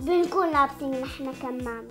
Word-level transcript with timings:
بنكون 0.00 0.52
لابسين 0.52 0.90
نحن 0.90 1.32
كمامة 1.42 1.90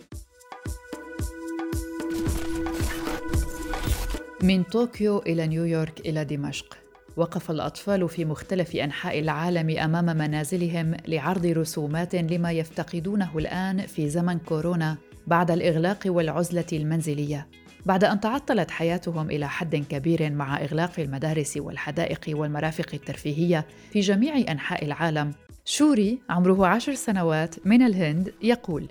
من 4.43 4.63
طوكيو 4.63 5.19
إلى 5.19 5.47
نيويورك 5.47 5.99
إلى 5.99 6.25
دمشق. 6.25 6.77
وقف 7.17 7.51
الأطفال 7.51 8.09
في 8.09 8.25
مختلف 8.25 8.75
أنحاء 8.75 9.19
العالم 9.19 9.77
أمام 9.77 10.05
منازلهم 10.05 10.95
لعرض 11.07 11.45
رسومات 11.45 12.15
لما 12.15 12.51
يفتقدونه 12.51 13.37
الآن 13.37 13.85
في 13.85 14.09
زمن 14.09 14.39
كورونا 14.39 14.97
بعد 15.27 15.51
الإغلاق 15.51 15.99
والعزلة 16.05 16.65
المنزلية. 16.73 17.47
بعد 17.85 18.03
أن 18.03 18.19
تعطلت 18.19 18.71
حياتهم 18.71 19.29
إلى 19.29 19.49
حد 19.49 19.75
كبير 19.75 20.29
مع 20.29 20.57
إغلاق 20.61 20.91
المدارس 20.99 21.57
والحدائق 21.57 22.21
والمرافق 22.29 22.87
الترفيهية 22.93 23.65
في 23.91 23.99
جميع 23.99 24.51
أنحاء 24.51 24.85
العالم 24.85 25.33
شوري 25.65 26.21
عمره 26.29 26.67
عشر 26.67 26.93
سنوات 26.93 27.67
من 27.67 27.81
الهند 27.81 28.33
يقول. 28.41 28.87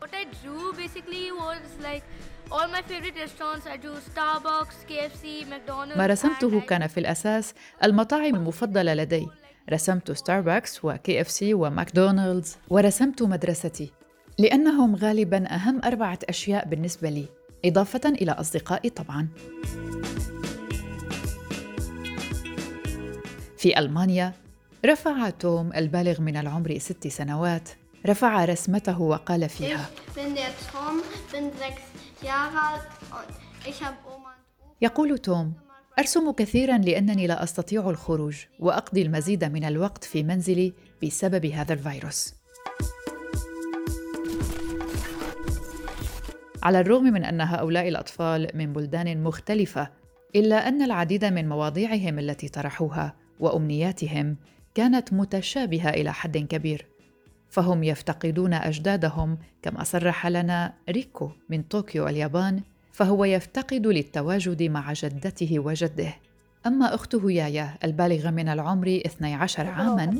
ما 5.96 6.06
رسمته 6.06 6.60
كان 6.60 6.86
في 6.86 7.00
الأساس 7.00 7.54
المطاعم 7.84 8.34
المفضلة 8.34 8.94
لدي. 8.94 9.26
رسمت 9.72 10.12
Starbucks 10.12 10.84
و 10.84 11.20
KFC 11.20 11.30
و 11.30 11.54
McDonald's 11.54 12.56
ورسمت 12.68 13.22
مدرستي. 13.22 13.90
لأنهم 14.38 14.96
غالبا 14.96 15.54
أهم 15.54 15.80
أربعة 15.84 16.18
أشياء 16.28 16.68
بالنسبة 16.68 17.10
لي. 17.10 17.28
إضافة 17.64 18.00
إلى 18.08 18.32
أصدقائي 18.32 18.90
طبعا. 18.90 19.28
في 23.58 23.78
ألمانيا 23.78 24.32
رفع 24.86 25.30
توم 25.30 25.72
البالغ 25.72 26.20
من 26.20 26.36
العمر 26.36 26.78
ست 26.78 27.08
سنوات. 27.08 27.68
رفع 28.06 28.44
رسمته 28.44 29.00
وقال 29.00 29.48
فيها. 29.48 29.90
يقول 34.80 35.18
توم 35.18 35.52
أرسم 35.98 36.30
كثيرا 36.30 36.78
لأنني 36.78 37.26
لا 37.26 37.42
أستطيع 37.42 37.90
الخروج 37.90 38.36
وأقضي 38.60 39.02
المزيد 39.02 39.44
من 39.44 39.64
الوقت 39.64 40.04
في 40.04 40.22
منزلي 40.22 40.72
بسبب 41.02 41.46
هذا 41.46 41.72
الفيروس. 41.72 42.34
على 46.62 46.80
الرغم 46.80 47.04
من 47.04 47.24
أن 47.24 47.40
هؤلاء 47.40 47.88
الأطفال 47.88 48.50
من 48.54 48.72
بلدان 48.72 49.22
مختلفة 49.22 49.90
إلا 50.36 50.68
أن 50.68 50.82
العديد 50.82 51.24
من 51.24 51.48
مواضيعهم 51.48 52.18
التي 52.18 52.48
طرحوها 52.48 53.16
وأمنياتهم 53.40 54.36
كانت 54.78 55.12
متشابهة 55.12 55.90
إلى 55.90 56.12
حد 56.12 56.38
كبير 56.38 56.86
فهم 57.48 57.84
يفتقدون 57.84 58.54
أجدادهم 58.54 59.38
كما 59.62 59.84
صرح 59.84 60.26
لنا 60.26 60.74
ريكو 60.90 61.30
من 61.48 61.62
طوكيو 61.62 62.08
اليابان 62.08 62.62
فهو 62.92 63.24
يفتقد 63.24 63.86
للتواجد 63.86 64.62
مع 64.62 64.92
جدته 64.92 65.58
وجده. 65.58 66.14
أما 66.66 66.94
أخته 66.94 67.30
يايا 67.30 67.74
البالغة 67.84 68.30
من 68.30 68.48
العمر 68.48 69.00
12 69.06 69.66
عاماً 69.66 70.18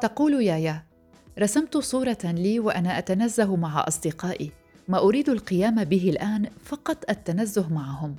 تقول 0.00 0.42
يايا 0.42 0.82
رسمت 1.38 1.76
صورة 1.76 2.18
لي 2.24 2.60
وأنا 2.60 2.98
أتنزه 2.98 3.56
مع 3.56 3.84
أصدقائي 3.88 4.50
ما 4.88 4.98
أريد 4.98 5.28
القيام 5.28 5.84
به 5.84 6.10
الآن 6.10 6.50
فقط 6.64 7.10
التنزه 7.10 7.72
معهم. 7.72 8.16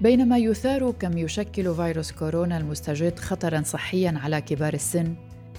بينما 0.00 0.38
يثار 0.38 0.90
كم 0.90 1.18
يشكل 1.18 1.74
فيروس 1.74 2.12
كورونا 2.12 2.56
المستجد 2.56 3.18
خطرا 3.18 3.62
صحيا 3.62 4.14
على 4.22 4.40
كبار 4.40 4.74
السن 4.74 5.14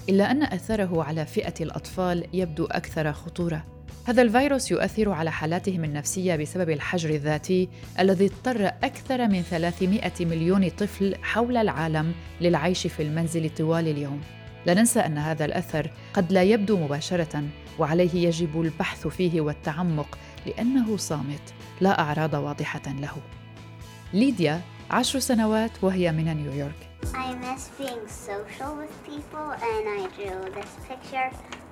إلا 0.10 0.32
أن 0.32 0.44
اثره 0.44 1.04
على 1.04 1.26
فئة 1.26 1.54
الأطفال 1.62 2.28
يبدو 2.34 2.66
أكثر 2.66 3.14
خطورة. 3.14 3.64
هذا 4.06 4.22
الفيروس 4.22 4.72
يؤثر 4.72 5.10
على 5.10 5.32
حالاتهم 5.32 5.84
النفسية 5.84 6.36
بسبب 6.36 6.70
الحجر 6.70 7.09
الذاتي 7.09 7.70
الذي 8.00 8.26
اضطر 8.26 8.66
أكثر 8.66 9.28
من 9.28 9.42
300 9.42 10.12
مليون 10.20 10.70
طفل 10.70 11.16
حول 11.24 11.58
العالم 11.58 12.14
للعيش 12.42 12.88
في 12.88 13.03
المنزل 13.03 13.50
طوال 13.50 13.88
اليوم. 13.88 14.22
لا 14.66 14.74
ننسى 14.74 15.00
أن 15.00 15.18
هذا 15.18 15.46
الأثر 15.46 15.92
قد 16.14 16.31
لا 16.31 16.44
يبدو 16.44 16.78
مباشرة 16.78 17.44
وعليه 17.80 18.28
يجب 18.28 18.62
البحث 18.62 19.08
فيه 19.08 19.42
والتعمق 19.42 20.18
لأنه 20.46 20.97
صامت 20.97 21.53
لا 21.81 22.00
أعراض 22.00 22.34
واضحة 22.34 22.94
له. 23.02 23.37
ليديا 24.13 24.62
عشر 24.91 25.19
سنوات 25.19 25.72
وهي 25.84 26.12
من 26.12 26.38
نيويورك 26.38 26.88
I 27.13 27.34
miss 27.45 27.63
being 27.79 28.07
social 28.28 28.72
with 28.81 28.94
people 29.12 29.47
and 29.72 29.84
I 30.00 30.01
drew 30.18 30.40
this 30.57 30.72
picture 30.90 31.29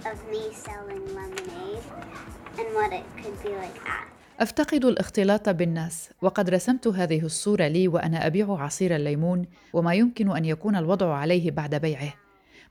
of 0.09 0.17
me 0.31 0.43
selling 0.65 1.03
lemonade 1.17 1.85
and 2.59 2.67
what 2.77 2.91
it 2.93 3.05
could 3.21 3.37
be 3.43 3.49
like 3.49 3.79
after. 3.87 4.15
أفتقد 4.39 4.85
الاختلاط 4.85 5.49
بالناس 5.49 6.09
وقد 6.21 6.49
رسمت 6.49 6.87
هذه 6.87 7.25
الصورة 7.25 7.67
لي 7.67 7.87
وأنا 7.87 8.27
أبيع 8.27 8.57
عصير 8.59 8.95
الليمون 8.95 9.45
وما 9.73 9.93
يمكن 9.93 10.37
أن 10.37 10.45
يكون 10.45 10.75
الوضع 10.75 11.13
عليه 11.15 11.51
بعد 11.51 11.75
بيعه 11.75 12.13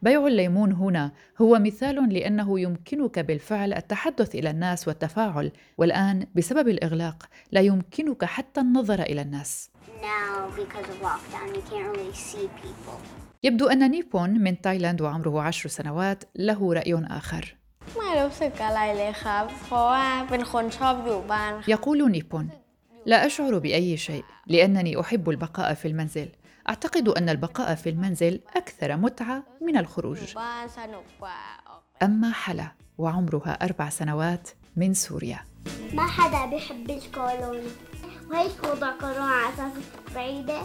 بيع 0.05 0.27
الليمون 0.27 0.73
هنا 0.73 1.13
هو 1.41 1.59
مثال 1.59 2.13
لأنه 2.13 2.61
يمكنك 2.61 3.19
بالفعل 3.19 3.73
التحدث 3.73 4.35
إلى 4.35 4.51
الناس 4.51 4.89
والتفاعل 4.89 5.53
والآن 5.79 6.27
بسبب 6.35 6.69
الإغلاق 6.69 7.29
لا 7.53 7.61
يمكنك 7.61 8.25
حتى 8.25 8.61
النظر 8.61 9.03
إلى 9.03 9.23
الناس. 9.23 9.71
يبدو 13.43 13.67
أن 13.67 13.91
نيبون 13.91 14.31
من 14.31 14.61
تايلاند 14.61 15.01
وعمره 15.01 15.43
عشر 15.43 15.69
سنوات 15.69 16.25
له 16.37 16.73
رأي 16.73 16.95
آخر. 16.95 17.57
يقول 21.69 22.11
نيبون 22.11 22.49
لا 23.07 23.27
أشعر 23.27 23.59
بأي 23.59 23.97
شيء 23.97 24.25
لأنني 24.47 25.01
أحب 25.01 25.31
البقاء 25.31 25.75
في 25.75 25.89
المنزل. 25.89 26.29
أعتقد 26.69 27.09
أن 27.09 27.29
البقاء 27.29 27.75
في 27.75 27.89
المنزل 27.89 28.41
أكثر 28.57 28.97
متعة 28.97 29.43
من 29.61 29.77
الخروج. 29.77 30.19
أما 32.03 32.33
حلا 32.33 32.69
وعمرها 32.99 33.65
أربع 33.65 33.89
سنوات 33.89 34.51
من 34.77 34.95
سوريا. 34.95 35.39
ما 35.93 36.07
حدا 36.07 36.47
بيحب 36.47 36.91
الكورونا 36.91 37.71
وهيك 38.31 38.65
وضع 38.65 38.91
كورونا 39.01 39.25
على 39.25 39.55
أساس 39.55 39.73
بعيدة. 40.15 40.63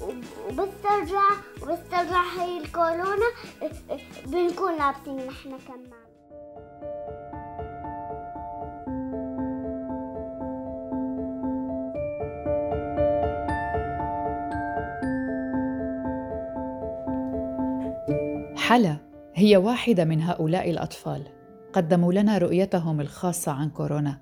وبس 0.00 0.68
ترجع 0.82 1.22
وبس 1.62 1.78
ترجع 1.90 2.22
هي 2.38 2.58
الكورونا 2.58 3.28
بنكون 4.26 4.78
لابسين 4.78 5.26
نحن 5.26 5.58
كمان. 5.68 6.11
حلا 18.62 18.96
هي 19.34 19.56
واحدة 19.56 20.04
من 20.04 20.22
هؤلاء 20.22 20.70
الأطفال. 20.70 21.22
قدموا 21.72 22.12
لنا 22.12 22.38
رؤيتهم 22.38 23.00
الخاصة 23.00 23.52
عن 23.52 23.70
كورونا. 23.70 24.18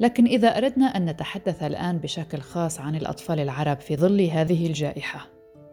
لكن 0.00 0.26
إذا 0.26 0.48
أردنا 0.48 0.86
أن 0.86 1.04
نتحدث 1.06 1.62
الآن 1.62 1.98
بشكل 1.98 2.38
خاص 2.38 2.80
عن 2.80 2.96
الأطفال 2.96 3.40
العرب 3.40 3.80
في 3.80 3.96
ظل 3.96 4.20
هذه 4.20 4.66
الجائحة 4.66 5.26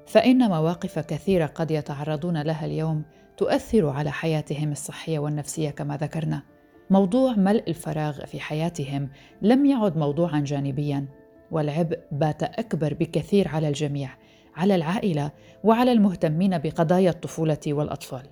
فإن 0.07 0.49
مواقف 0.49 0.99
كثيرة 0.99 1.45
قد 1.45 1.71
يتعرضون 1.71 2.41
لها 2.41 2.65
اليوم 2.65 3.03
تؤثر 3.37 3.89
على 3.89 4.11
حياتهم 4.11 4.71
الصحية 4.71 5.19
والنفسية 5.19 5.69
كما 5.69 5.97
ذكرنا. 5.97 6.41
موضوع 6.89 7.33
ملء 7.33 7.63
الفراغ 7.67 8.25
في 8.25 8.39
حياتهم 8.39 9.09
لم 9.41 9.65
يعد 9.65 9.97
موضوعا 9.97 10.39
جانبيا 10.39 11.05
والعبء 11.51 11.99
بات 12.11 12.43
أكبر 12.43 12.93
بكثير 12.93 13.47
على 13.47 13.67
الجميع 13.67 14.09
على 14.55 14.75
العائلة 14.75 15.31
وعلى 15.63 15.91
المهتمين 15.91 16.57
بقضايا 16.57 17.09
الطفولة 17.09 17.59
والأطفال. 17.67 18.23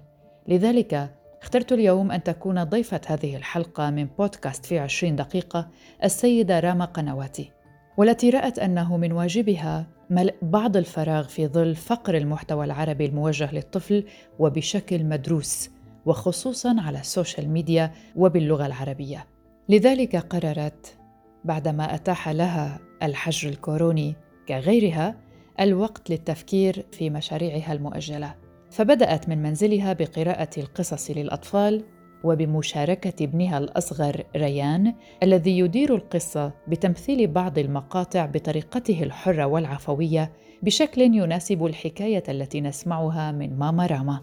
لذلك 0.47 1.11
اخترت 1.41 1.71
اليوم 1.71 2.11
أن 2.11 2.23
تكون 2.23 2.63
ضيفة 2.63 3.01
هذه 3.07 3.35
الحلقة 3.35 3.89
من 3.89 4.07
بودكاست 4.17 4.65
في 4.65 4.79
عشرين 4.79 5.15
دقيقة 5.15 5.69
السيدة 6.03 6.59
راما 6.59 6.85
قنواتي. 6.85 7.51
والتي 7.97 8.29
رأت 8.29 8.59
أنه 8.59 8.97
من 8.97 9.11
واجبها 9.11 9.87
ملء 10.09 10.35
بعض 10.41 10.77
الفراغ 10.77 11.27
في 11.27 11.47
ظل 11.47 11.75
فقر 11.75 12.17
المحتوى 12.17 12.65
العربي 12.65 13.05
الموجه 13.05 13.53
للطفل 13.53 14.03
وبشكل 14.39 15.03
مدروس 15.03 15.69
وخصوصا 16.05 16.75
على 16.79 16.99
السوشيال 16.99 17.49
ميديا 17.49 17.91
وباللغة 18.15 18.65
العربية. 18.65 19.27
لذلك 19.69 20.15
قررت 20.15 20.97
بعدما 21.43 21.95
أتاح 21.95 22.29
لها 22.29 22.79
الحجر 23.03 23.49
الكوروني 23.49 24.15
كغيرها 24.47 25.15
الوقت 25.61 26.09
للتفكير 26.09 26.85
في 26.91 27.09
مشاريعها 27.09 27.73
المؤجلة. 27.73 28.35
فبدأت 28.71 29.29
من 29.29 29.43
منزلها 29.43 29.93
بقراءة 29.93 30.49
القصص 30.59 31.11
للأطفال 31.11 31.83
وبمشاركة 32.23 33.23
ابنها 33.23 33.57
الأصغر 33.57 34.23
ريان 34.35 34.95
الذي 35.23 35.59
يدير 35.59 35.95
القصة 35.95 36.51
بتمثيل 36.67 37.27
بعض 37.27 37.57
المقاطع 37.57 38.25
بطريقته 38.25 39.03
الحرة 39.03 39.45
والعفوية 39.45 40.31
بشكل 40.61 41.01
يناسب 41.01 41.65
الحكاية 41.65 42.23
التي 42.29 42.61
نسمعها 42.61 43.31
من 43.31 43.59
ماما 43.59 43.85
راما. 43.85 44.21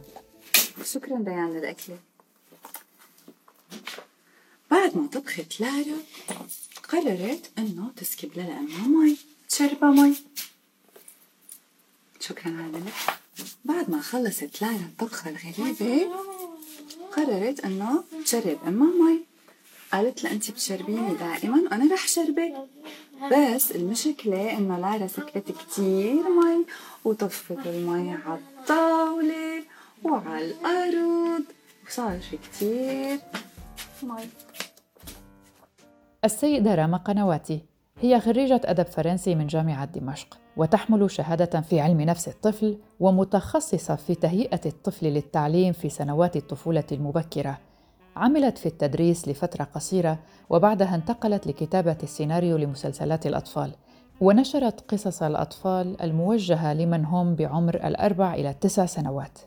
شكرا 0.84 1.25
ريان 1.26 1.50
للأكلة 1.50 1.96
بعد 4.70 4.96
ما 4.96 5.06
طبخت 5.06 5.61
لارا 5.61 5.99
قررت 6.88 7.50
إنه 7.58 7.91
تسكب 7.96 8.29
لأمها 8.37 8.88
مي 8.88 9.17
تشربها 9.49 9.91
مي 9.91 10.14
شكرا 12.20 12.53
على 12.53 12.82
بعد 13.65 13.91
ما 13.91 14.00
خلصت 14.00 14.62
لارا 14.62 14.75
الطبخة 14.75 15.31
الغريبة 15.31 16.09
قررت 17.17 17.61
إنه 17.61 18.05
تشرب 18.25 18.59
امها 18.67 19.11
مي. 19.11 19.20
قالت 19.93 20.25
لها 20.25 20.32
أنت 20.32 20.50
بتشربيني 20.50 21.15
دائما 21.15 21.56
وأنا 21.62 21.94
رح 21.94 22.09
شربك 22.09 22.55
بس 23.32 23.70
المشكلة 23.73 24.59
إنه 24.59 24.79
لارا 24.79 25.06
سكرت 25.06 25.53
كتير 25.53 26.23
مي 26.23 26.65
وطفت 27.05 27.67
المي 27.67 28.12
على 28.26 28.38
الطاولة 28.38 29.62
وعلى 30.05 30.44
الأرض 30.44 31.44
وصار 31.87 32.20
في 32.20 32.37
كتير 32.37 33.19
مي. 34.03 34.29
السيدة 36.25 36.75
راما 36.75 36.97
قنواتي 36.97 37.61
هي 38.00 38.20
خريجة 38.20 38.61
أدب 38.65 38.87
فرنسي 38.87 39.35
من 39.35 39.47
جامعة 39.47 39.85
دمشق. 39.85 40.38
وتحمل 40.58 41.10
شهادة 41.10 41.60
في 41.60 41.81
علم 41.81 42.00
نفس 42.00 42.28
الطفل 42.28 42.78
ومتخصصة 43.00 43.94
في 43.96 44.14
تهيئة 44.14 44.60
الطفل 44.66 45.06
للتعليم 45.06 45.72
في 45.72 45.88
سنوات 45.88 46.37
الطفولة 46.37 46.84
المبكرة. 46.93 47.58
عملت 48.16 48.58
في 48.58 48.66
التدريس 48.66 49.28
لفترة 49.28 49.64
قصيرة 49.64 50.19
وبعدها 50.50 50.94
انتقلت 50.94 51.46
لكتابة 51.46 51.96
السيناريو 52.02 52.56
لمسلسلات 52.56 53.26
الأطفال. 53.26 53.72
ونشرت 54.20 54.81
قصص 54.81 55.22
الأطفال 55.22 56.02
الموجهة 56.02 56.75
لمن 56.75 57.05
هم 57.05 57.34
بعمر 57.34 57.75
الأربع 57.75 58.34
إلى 58.34 58.50
التسع 58.50 58.87
سنوات. 58.87 59.38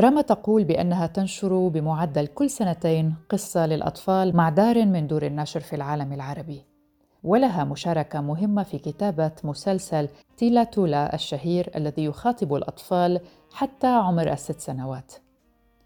رما 0.00 0.20
تقول 0.20 0.64
بأنها 0.64 1.06
تنشر 1.06 1.68
بمعدل 1.68 2.26
كل 2.26 2.50
سنتين 2.50 3.14
قصة 3.28 3.66
للأطفال 3.66 4.36
مع 4.36 4.48
دار 4.48 4.84
من 4.84 5.06
دور 5.06 5.26
النشر 5.26 5.60
في 5.60 5.76
العالم 5.76 6.12
العربي. 6.12 6.75
ولها 7.24 7.64
مشاركة 7.64 8.20
مهمة 8.20 8.62
في 8.62 8.78
كتابة 8.78 9.32
مسلسل 9.44 10.08
تيلا 10.36 10.64
تولا 10.64 11.14
الشهير 11.14 11.70
الذي 11.76 12.04
يخاطب 12.04 12.54
الأطفال 12.54 13.20
حتى 13.52 13.86
عمر 13.86 14.32
الست 14.32 14.60
سنوات. 14.60 15.12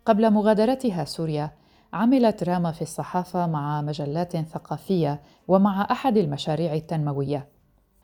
قبل 0.07 0.31
مغادرتها 0.31 1.05
سوريا، 1.05 1.51
عملت 1.93 2.45
راما 2.45 2.73
في 2.73 2.83
الصحافة 2.83 3.47
مع 3.47 3.83
مجلات 3.83 4.37
ثقافية 4.37 5.21
ومع 5.49 5.89
أحد 5.91 6.17
المشاريع 6.17 6.75
التنموية. 6.75 7.49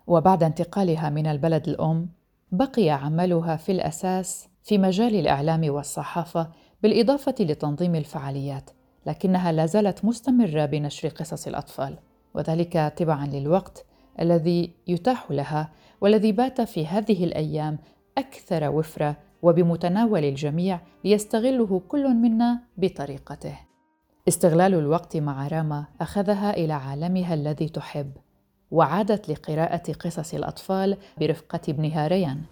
وبعد 0.06 0.43
انتقالها 0.43 1.11
من 1.11 1.26
البلد 1.26 1.69
الأم، 1.69 2.08
بقي 2.52 2.90
عملها 2.90 3.56
في 3.56 3.73
الأساس 3.73 4.49
في 4.62 4.78
مجال 4.78 5.14
الإعلام 5.14 5.70
والصحافة 5.70 6.49
بالإضافة 6.82 7.34
لتنظيم 7.40 7.94
الفعاليات، 7.94 8.70
لكنها 9.06 9.52
لا 9.52 9.67
زالت 9.67 10.05
مستمرة 10.05 10.64
بنشر 10.64 11.08
قصص 11.08 11.46
الأطفال. 11.46 11.99
وذلك 12.37 12.93
تبعا 12.97 13.27
للوقت 13.27 13.85
الذي 14.21 14.71
يتاح 14.87 15.31
لها 15.31 15.71
والذي 16.00 16.33
بات 16.33 16.61
في 16.61 16.87
هذه 16.87 17.25
الأيام 17.25 17.79
أكثر 18.19 18.69
وفرة 18.71 19.17
وبمتناول 19.43 20.25
الجميع 20.25 20.81
ليستغله 21.05 21.83
كل 21.88 22.15
منا 22.15 22.61
بطريقته. 22.77 23.59
استغلال 24.29 24.75
الوقت 24.75 25.17
مع 25.17 25.49
راما 25.49 25.85
أخذها 26.00 26.50
إلى 26.56 26.73
عالمها 26.73 27.35
الذي 27.35 27.69
تحب 27.69 28.11
وعادت 28.71 29.29
لقراءة 29.29 29.93
قصص 29.93 30.35
الأطفال 30.35 30.97
برفقة 31.19 31.61
ابنها 31.69 32.09
ريان. 32.09 32.43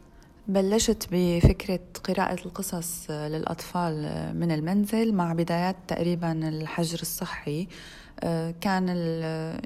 بلشت 0.49 1.09
بفكرة 1.13 1.81
قراءة 2.05 2.47
القصص 2.47 3.11
للأطفال 3.11 3.95
من 4.37 4.53
المنزل 4.53 5.15
مع 5.15 5.33
بدايات 5.33 5.77
تقريبا 5.89 6.33
الحجر 6.33 6.99
الصحي. 7.03 7.69
كان 8.61 8.89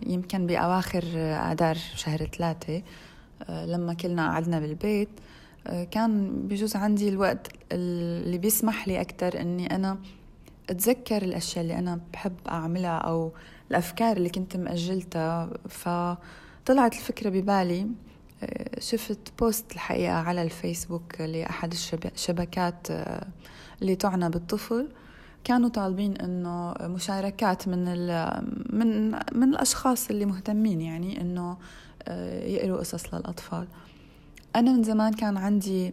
يمكن 0.06 0.46
بأواخر 0.46 1.04
آذار 1.52 1.76
شهر 1.94 2.26
ثلاثة 2.26 2.82
آه، 3.42 3.66
لما 3.66 3.94
كلنا 3.94 4.30
قعدنا 4.30 4.60
بالبيت 4.60 5.08
آه، 5.66 5.84
كان 5.84 6.30
بجوز 6.48 6.76
عندي 6.76 7.08
الوقت 7.08 7.48
اللي 7.72 8.38
بيسمح 8.38 8.88
لي 8.88 9.00
أكتر 9.00 9.40
أني 9.40 9.74
أنا 9.74 9.98
أتذكر 10.70 11.22
الأشياء 11.22 11.62
اللي 11.62 11.78
أنا 11.78 12.00
بحب 12.12 12.36
أعملها 12.48 12.98
أو 12.98 13.32
الأفكار 13.70 14.16
اللي 14.16 14.28
كنت 14.28 14.56
مأجلتها. 14.56 15.50
فطلعت 15.68 16.92
الفكرة 16.92 17.30
ببالي 17.30 17.86
شفت 18.78 19.32
بوست 19.38 19.72
الحقيقة 19.72 20.12
على 20.12 20.42
الفيسبوك 20.42 21.20
لأحد 21.20 21.74
الشبكات 22.04 22.88
اللي 23.82 23.96
تعنى 23.96 24.30
بالطفل. 24.30 24.88
كانوا 25.44 25.68
طالبين 25.68 26.16
إنه 26.16 26.74
مشاركات 26.80 27.68
من 27.68 27.84
من 28.70 29.10
من 29.10 29.48
الأشخاص 29.54 30.10
اللي 30.10 30.24
مهتمين 30.24 30.80
يعني 30.80 31.20
إنه 31.20 31.56
آه، 32.08 32.44
يقروا 32.44 32.78
قصص 32.78 33.14
للأطفال. 33.14 33.66
أنا 34.56 34.72
من 34.72 34.82
زمان 34.82 35.12
كان 35.12 35.36
عندي 35.36 35.92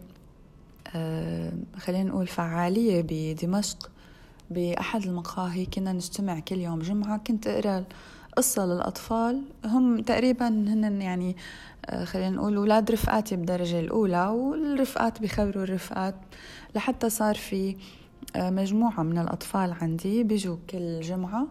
آه، 0.94 1.52
خلينا 1.78 2.10
نقول 2.10 2.26
فعالية 2.26 3.04
بدمشق 3.08 3.90
بأحد 4.50 5.02
المقاهي 5.02 5.66
كنا 5.66 5.92
نجتمع 5.92 6.40
كل 6.40 6.58
يوم 6.58 6.78
جمعة 6.78 7.18
كنت 7.18 7.46
أقرأ 7.46 7.84
قصة 8.36 8.66
للأطفال. 8.66 9.42
هم 9.64 10.00
تقريبا 10.00 10.48
هن 10.48 11.02
يعني 11.02 11.36
آه، 11.86 12.04
خلينا 12.04 12.30
نقول 12.30 12.56
أولاد 12.56 12.90
رفقاتي 12.90 13.36
بالدرجة 13.36 13.80
الأولى 13.80 14.26
والرفقات 14.26 15.20
بيخبروا 15.20 15.64
الرفقات 15.64 16.14
لحتى 16.74 17.10
صار 17.10 17.34
في 17.34 17.76
مجموعة 18.36 19.02
من 19.02 19.18
الأطفال 19.18 19.72
عندي 19.72 20.24
بيجوا 20.24 20.56
كل 20.70 21.00
جمعة 21.00 21.46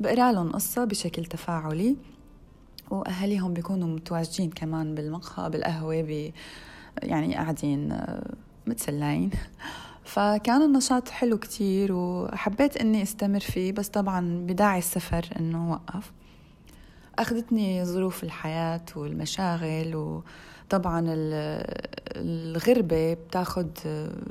بقرأ 0.00 0.32
لهم 0.32 0.52
قصة 0.52 0.84
بشكل 0.84 1.24
تفاعلي 1.24 1.96
وأهاليهم 2.90 3.52
بيكونوا 3.52 3.88
متواجدين 3.88 4.50
كمان 4.50 4.94
بالمقهى 4.94 5.50
بالقهوة 5.50 6.02
بي 6.02 6.34
يعني 7.02 7.34
قاعدين 7.34 7.92
آه، 7.92 8.34
متسلاين 8.66 9.30
فكان 10.04 10.62
النشاط 10.62 11.08
حلو 11.08 11.38
كتير 11.38 11.92
وحبيت 11.92 12.76
إني 12.76 13.02
أستمر 13.02 13.40
فيه 13.40 13.72
بس 13.72 13.88
طبعا 13.88 14.46
بداعي 14.46 14.78
السفر 14.78 15.28
إنه 15.40 15.72
وقف. 15.72 16.12
أخذتني 17.18 17.84
ظروف 17.84 18.24
الحياة 18.24 18.84
والمشاغل 18.96 20.22
وطبعا 20.66 21.04
الغربة 22.16 23.14
بتاخد 23.14 23.70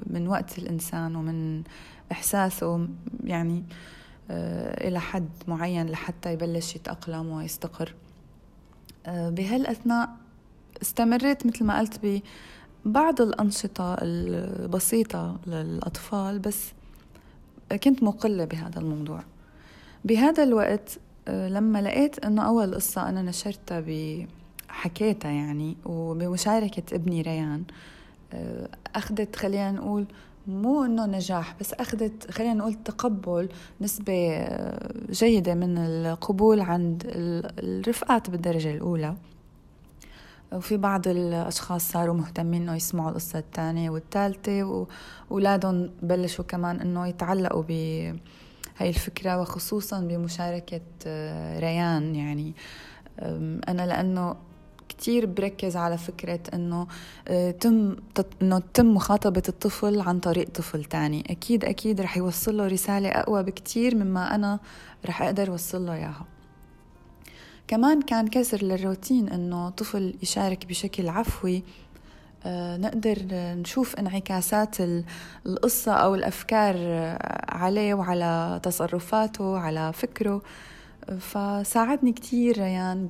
من 0.07 0.27
وقت 0.27 0.57
الإنسان 0.57 1.15
ومن 1.15 1.63
إحساسه 2.11 2.87
يعني 3.23 3.63
آه، 4.31 4.87
إلى 4.87 4.99
حد 4.99 5.29
معين 5.47 5.89
لحتى 5.89 6.33
يبلش 6.33 6.75
يتأقلم 6.75 7.29
ويستقر. 7.29 7.93
آه، 9.05 9.29
بهالأثناء 9.29 10.09
استمريت 10.81 11.45
مثل 11.45 11.63
ما 11.63 11.79
قلت 11.79 12.21
ببعض 12.85 13.21
الأنشطة 13.21 13.97
البسيطة 14.01 15.37
للأطفال 15.47 16.39
بس 16.39 16.71
كنت 17.83 18.03
مقلة 18.03 18.45
بهذا 18.45 18.79
الموضوع. 18.79 19.23
بهذا 20.05 20.43
الوقت 20.43 20.99
آه، 21.27 21.49
لما 21.49 21.81
لقيت 21.81 22.25
إنه 22.25 22.47
أول 22.47 22.75
قصة 22.75 23.09
أنا 23.09 23.21
نشرتها 23.21 23.79
بحكيتها 24.75 25.31
يعني 25.31 25.77
وبمشاركة 25.85 26.95
ابني 26.95 27.21
ريان 27.21 27.63
أخذت 28.95 29.35
خلينا 29.35 29.71
نقول 29.71 30.05
مو 30.47 30.83
إنه 30.85 31.05
نجاح 31.05 31.55
بس 31.59 31.73
أخذت 31.73 32.31
خلينا 32.31 32.53
نقول 32.53 32.73
تقبل 32.73 33.49
نسبة 33.81 34.47
جيدة 35.11 35.53
من 35.53 35.77
القبول 35.77 36.61
عند 36.61 37.03
الرفقات 37.07 38.29
بالدرجة 38.29 38.71
الأولى. 38.71 39.15
وفي 40.53 40.77
بعض 40.77 41.07
الأشخاص 41.07 41.91
صاروا 41.91 42.15
مهتمين 42.15 42.61
إنه 42.61 42.75
يسمعوا 42.75 43.09
القصة 43.09 43.39
الثانية 43.39 43.89
والثالثة 43.89 44.87
وأولادهم 45.29 45.89
بلشوا 46.01 46.45
كمان 46.45 46.79
إنه 46.79 47.07
يتعلقوا 47.07 47.63
بهاي 47.63 48.89
الفكرة 48.89 49.41
وخصوصا 49.41 49.99
بمشاركة 49.99 50.81
ريان 51.59 52.15
يعني. 52.15 52.53
أنا 53.69 53.85
لأنه 53.87 54.35
كتير 54.89 55.25
بركز 55.25 55.75
على 55.77 55.97
فكرة 55.97 56.39
إنه 56.53 56.87
آه، 57.27 57.51
تم 57.51 57.95
إنه 58.41 58.61
تم 58.73 58.93
مخاطبة 58.93 59.43
الطفل 59.49 60.01
عن 60.01 60.19
طريق 60.19 60.49
طفل 60.49 60.83
تاني. 60.83 61.23
أكيد 61.29 61.65
أكيد 61.65 62.01
رح 62.01 62.17
يوصل 62.17 62.57
له 62.57 62.67
رسالة 62.67 63.09
أقوى 63.09 63.43
بكتير 63.43 63.95
مما 63.95 64.35
أنا 64.35 64.59
رح 65.05 65.21
أقدر 65.21 65.51
وصل 65.51 65.85
له 65.85 65.93
إياها. 65.93 66.25
كمان 67.67 68.01
كان 68.01 68.27
كسر 68.27 68.63
للروتين 68.63 69.29
إنه 69.29 69.69
طفل 69.69 70.15
يشارك 70.23 70.65
بشكل 70.65 71.09
عفوي. 71.09 71.63
آه، 72.45 72.77
نقدر 72.77 73.17
نشوف 73.31 73.95
انعكاسات 73.95 74.75
القصة 75.45 75.93
أو 75.93 76.15
الأفكار 76.15 76.75
عليه 77.49 77.93
وعلى 77.93 78.59
تصرفاته 78.63 79.57
على 79.57 79.93
فكره. 79.93 80.41
فساعدني 81.19 82.11
كتير 82.11 82.57
ريان 82.57 83.07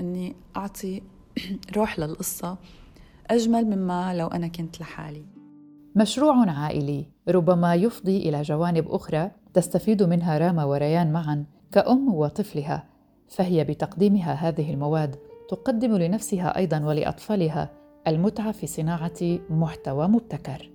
بإني 0.00 0.36
أعطي 0.56 1.02
روح 1.76 1.98
للقصة 1.98 2.58
أجمل 3.30 3.64
مما 3.64 4.14
لو 4.14 4.26
أنا 4.26 4.48
كنت 4.48 4.80
لحالي. 4.80 5.24
مشروع 5.96 6.50
عائلي 6.50 7.06
ربما 7.28 7.74
يفضي 7.74 8.28
إلى 8.28 8.42
جوانب 8.42 8.88
أخرى 8.88 9.30
تستفيد 9.54 10.02
منها 10.02 10.38
راما 10.38 10.64
وريان 10.64 11.12
معا 11.12 11.44
كأم 11.72 12.14
وطفلها 12.14 12.84
فهي 13.28 13.64
بتقديمها 13.64 14.32
هذه 14.32 14.74
المواد 14.74 15.16
تقدم 15.48 15.96
لنفسها 15.96 16.56
أيضا 16.56 16.84
ولأطفالها 16.84 17.70
المتعة 18.06 18.52
في 18.52 18.66
صناعة 18.66 19.38
محتوى 19.50 20.08
مبتكر. 20.08 20.70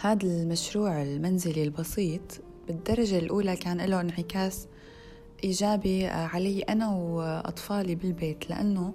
هذا 0.00 0.26
المشروع 0.26 1.02
المنزلي 1.02 1.62
البسيط 1.62 2.40
بالدرجة 2.66 3.18
الأولى 3.18 3.56
كان 3.56 3.80
له 3.80 4.00
انعكاس 4.00 4.68
إيجابي 5.44 6.06
علي 6.06 6.62
أنا 6.62 6.88
وأطفالي 6.88 7.94
بالبيت 7.94 8.50
لأنه 8.50 8.94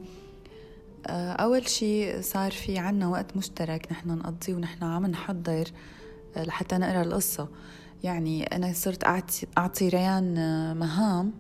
آه، 1.08 1.32
أول 1.32 1.68
شيء 1.70 2.22
صار 2.22 2.52
في 2.52 2.78
عنا 2.78 3.08
وقت 3.08 3.38
مشترك 3.38 3.88
نحن 3.92 4.10
نقضيه 4.10 4.54
ونحن 4.54 4.84
عم 4.84 5.06
نحضر 5.06 5.68
آه، 6.38 6.44
لحتى 6.44 6.78
نقرأ 6.78 7.02
القصة. 7.02 7.48
يعني 8.04 8.44
أنا 8.44 8.74
صرت 8.74 9.04
أعطي, 9.04 9.48
أعطي 9.58 9.90
ريان 9.90 10.38
آه، 10.38 10.74
مهام 10.74 11.32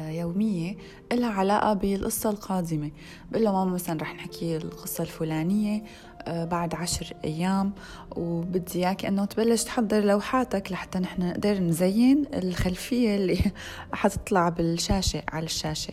يومية 0.00 0.76
إلها 1.12 1.30
علاقة 1.30 1.72
بالقصة 1.72 2.30
القادمة. 2.30 2.90
بقول 3.30 3.44
له 3.44 3.52
ماما 3.52 3.74
مثلا 3.74 4.02
رح 4.02 4.14
نحكي 4.14 4.56
القصة 4.56 5.02
الفلانية 5.02 5.82
بعد 6.28 6.74
عشر 6.74 7.12
أيام. 7.24 7.72
وبدي 8.16 8.78
إياك 8.78 9.04
إنه 9.04 9.24
تبلش 9.24 9.64
تحضر 9.64 10.00
لوحاتك 10.00 10.72
لحتى 10.72 10.98
نحن 10.98 11.22
نقدر 11.22 11.58
نزين 11.58 12.24
الخلفية 12.34 13.16
اللي 13.16 13.38
حتطلع 13.92 14.48
بالشاشة 14.48 15.22
على 15.32 15.44
الشاشة. 15.44 15.92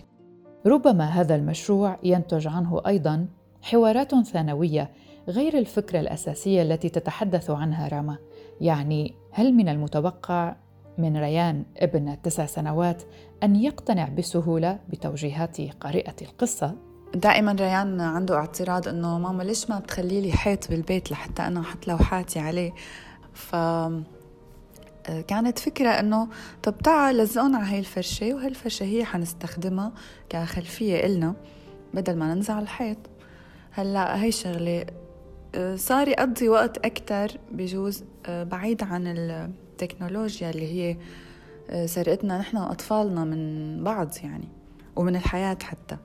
ربما 0.65 1.05
هذا 1.05 1.35
المشروع 1.35 1.99
ينتج 2.03 2.47
عنه 2.47 2.81
أيضا 2.87 3.27
حوارات 3.61 4.15
ثانوية 4.15 4.91
غير 5.27 5.57
الفكرة 5.57 5.99
الأساسية 5.99 6.61
التي 6.61 6.89
تتحدث 6.89 7.49
عنها 7.49 7.87
راما. 7.87 8.17
يعني 8.61 9.13
هل 9.31 9.53
من 9.53 9.69
المتوقع 9.69 10.55
من 10.97 11.17
ريان 11.17 11.63
ابن 11.77 12.09
التسع 12.09 12.45
سنوات 12.45 13.03
أن 13.43 13.55
يقتنع 13.55 14.09
بسهولة 14.09 14.79
بتوجيهات 14.89 15.61
قارئة 15.61 16.15
القصة؟ 16.21 16.90
دائما 17.15 17.51
ريان 17.51 18.01
عنده 18.01 18.35
اعتراض 18.35 18.87
إنه 18.87 19.19
ماما 19.19 19.43
ليش 19.43 19.69
ما 19.69 19.79
بتخلي 19.79 20.21
لي 20.21 20.31
حيط 20.31 20.69
بالبيت 20.69 21.11
لحتى 21.11 21.41
أنا 21.41 21.59
أحط 21.59 21.87
لوحاتي 21.87 22.39
عليه؟ 22.39 22.71
ف 23.33 23.55
كانت 25.27 25.59
فكرة 25.59 25.89
إنه 25.89 26.27
طب 26.63 26.77
تعال 26.77 27.17
لزقون 27.17 27.55
على 27.55 27.65
هاي 27.65 27.79
الفرشة 27.79 28.33
وهي 28.33 28.47
الفرشة 28.47 28.83
هي 28.83 29.05
حنستخدمها 29.05 29.91
كخلفية 30.29 31.05
إلنا 31.05 31.33
بدل 31.93 32.15
ما 32.17 32.33
ننزع 32.33 32.59
الحيط. 32.59 32.97
هلأ 33.71 34.23
هي 34.23 34.31
شغلة 34.31 34.85
آه، 35.55 35.75
صار 35.75 36.07
يقضي 36.07 36.49
وقت 36.49 36.85
أكتر 36.85 37.31
بجوز 37.51 38.03
آه، 38.25 38.43
بعيد 38.43 38.83
عن 38.83 39.07
التكنولوجيا 39.07 40.49
اللي 40.49 40.73
هي 40.73 40.97
آه، 41.69 41.85
سرقتنا 41.85 42.37
نحن 42.37 42.57
وأطفالنا 42.57 43.23
من 43.23 43.83
بعض 43.83 44.09
يعني 44.23 44.47
ومن 44.95 45.15
الحياة 45.15 45.57
حتى. 45.63 45.97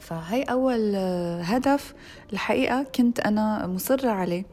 فهي 0.00 0.42
أول 0.42 0.96
هدف 1.40 1.94
الحقيقة 2.32 2.82
كنت 2.82 3.20
أنا 3.20 3.66
مصرة 3.66 4.08
عليه 4.08 4.44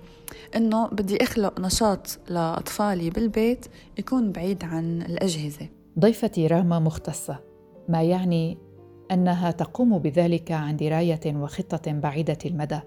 إنه 0.55 0.87
بدي 0.87 1.23
أخلق 1.23 1.59
نشاط 1.59 2.19
لأطفالي 2.29 3.09
بالبيت 3.09 3.65
يكون 3.97 4.31
بعيد 4.31 4.63
عن 4.63 5.01
الأجهزة. 5.01 5.67
ضيفتي 5.99 6.47
راما 6.47 6.79
مختصة 6.79 7.39
ما 7.89 8.03
يعني 8.03 8.57
أنها 9.11 9.51
تقوم 9.51 9.99
بذلك 9.99 10.51
عن 10.51 10.77
دراية 10.77 11.35
وخطة 11.35 11.91
بعيدة 11.91 12.37
المدى 12.45 12.79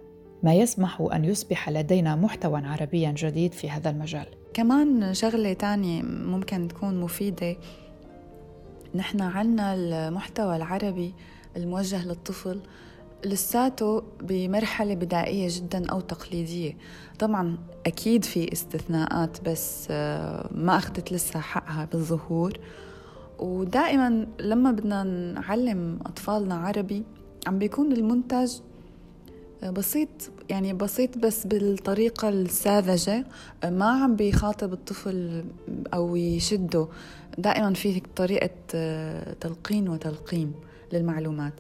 ما 0.43 0.55
يسمح 0.55 1.01
أن 1.13 1.25
يصبح 1.25 1.71
لدينا 1.71 2.17
محتوى 2.17 2.61
عربيا 2.65 3.11
جديد 3.11 3.53
في 3.53 3.71
هذا 3.71 3.91
المجال. 3.91 4.27
كمان 4.55 5.15
شغلة 5.15 5.53
تانية 5.53 6.03
ممكن 6.03 6.69
تكون 6.69 7.01
مفيدة 7.01 7.57
نحن 8.95 9.21
عنا 9.21 9.75
المحتوى 9.75 10.57
العربي 10.57 11.15
الموجه 11.57 12.07
للطفل 12.07 12.61
لساته 13.25 14.03
بمرحلة 14.23 14.95
بدائية 14.95 15.49
جدا 15.51 15.91
أو 15.91 16.01
تقليدية. 16.01 16.77
طبعا 17.19 17.59
أكيد 17.87 18.25
في 18.25 18.53
استثناءات 18.53 19.49
بس 19.49 19.87
آه، 19.91 20.49
ما 20.55 20.77
أخذت 20.77 21.13
لسه 21.13 21.41
حقها 21.41 21.85
بالظهور. 21.85 22.53
ودائما 23.39 24.27
لما 24.41 24.71
بدنا 24.71 25.03
نعلم 25.03 25.99
أطفالنا 26.07 26.55
عربي 26.55 27.03
عم 27.47 27.59
بيكون 27.59 27.93
المنتج 27.93 28.53
آه، 29.63 29.71
بسيط 29.71 30.09
يعني 30.49 30.73
بسيط 30.73 31.19
بس 31.19 31.47
بالطريقة 31.47 32.29
الساذجة. 32.29 33.27
آه، 33.65 33.71
ما 33.71 34.03
عم 34.03 34.17
بيخاطب 34.17 34.73
الطفل 34.73 35.45
أو 35.95 36.17
يشده. 36.17 36.89
دائما 37.39 37.75
في 37.75 38.03
طريقة 38.17 38.51
تلقين 39.41 39.89
وتلقيم. 39.89 40.53
للمعلومات. 40.93 41.53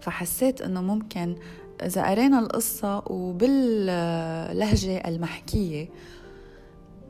فحسيت 0.00 0.60
إنه 0.60 0.82
ممكن 0.82 1.36
إذا 1.82 2.06
قرينا 2.10 2.38
القصة 2.38 3.02
وباللهجة 3.06 4.96
المحكية 5.08 5.88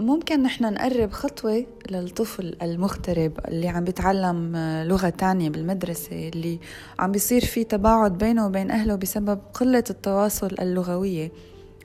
ممكن 0.00 0.42
نحن 0.42 0.72
نقرب 0.72 1.12
خطوة 1.12 1.66
للطفل 1.90 2.56
المغترب 2.62 3.32
اللي 3.48 3.68
عم 3.68 3.84
بيتعلم 3.84 4.56
لغة 4.86 5.08
تانية 5.08 5.50
بالمدرسة 5.50 6.28
اللي 6.28 6.58
عم 6.98 7.12
بيصير 7.12 7.44
في 7.44 7.64
تباعد 7.64 8.18
بينه 8.18 8.46
وبين 8.46 8.70
أهله 8.70 8.94
بسبب 8.94 9.40
قلة 9.54 9.84
التواصل 9.90 10.54
اللغوية. 10.60 11.32